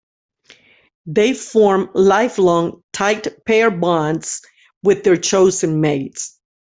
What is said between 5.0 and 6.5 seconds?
their chosen mates.